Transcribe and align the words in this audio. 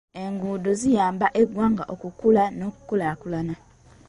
Enguuddo 0.23 0.71
ziyamba 0.81 1.27
eggwanga 1.41 1.83
okukula 1.93 2.43
n'okukulaakulana. 2.57 3.55